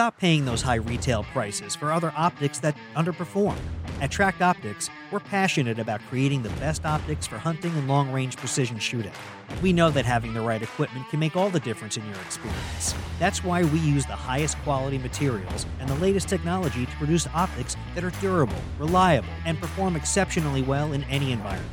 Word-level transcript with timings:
Stop 0.00 0.16
paying 0.16 0.46
those 0.46 0.62
high 0.62 0.76
retail 0.76 1.24
prices 1.24 1.76
for 1.76 1.92
other 1.92 2.10
optics 2.16 2.58
that 2.60 2.74
underperform. 2.96 3.58
At 4.00 4.10
Tract 4.10 4.40
Optics, 4.40 4.88
we're 5.10 5.20
passionate 5.20 5.78
about 5.78 6.00
creating 6.08 6.42
the 6.42 6.48
best 6.58 6.86
optics 6.86 7.26
for 7.26 7.36
hunting 7.36 7.70
and 7.76 7.86
long 7.86 8.10
range 8.10 8.38
precision 8.38 8.78
shooting. 8.78 9.12
We 9.60 9.74
know 9.74 9.90
that 9.90 10.06
having 10.06 10.32
the 10.32 10.40
right 10.40 10.62
equipment 10.62 11.06
can 11.10 11.20
make 11.20 11.36
all 11.36 11.50
the 11.50 11.60
difference 11.60 11.98
in 11.98 12.06
your 12.06 12.18
experience. 12.22 12.94
That's 13.18 13.44
why 13.44 13.62
we 13.62 13.78
use 13.80 14.06
the 14.06 14.16
highest 14.16 14.56
quality 14.62 14.96
materials 14.96 15.66
and 15.80 15.88
the 15.90 15.96
latest 15.96 16.30
technology 16.30 16.86
to 16.86 16.92
produce 16.92 17.26
optics 17.34 17.76
that 17.94 18.02
are 18.02 18.12
durable, 18.22 18.56
reliable, 18.78 19.28
and 19.44 19.60
perform 19.60 19.96
exceptionally 19.96 20.62
well 20.62 20.94
in 20.94 21.04
any 21.10 21.30
environment. 21.30 21.70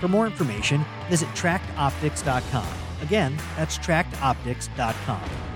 For 0.00 0.08
more 0.08 0.24
information, 0.24 0.82
visit 1.10 1.28
tractoptics.com. 1.34 2.68
Again, 3.02 3.36
that's 3.54 3.76
tractoptics.com. 3.76 5.55